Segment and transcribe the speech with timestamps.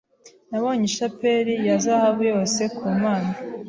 [0.49, 3.31] Nabonye ishapeli ya zahabu yose kumana